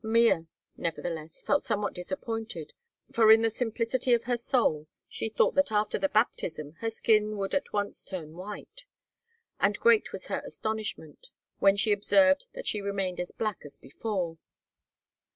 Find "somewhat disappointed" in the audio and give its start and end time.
1.61-2.73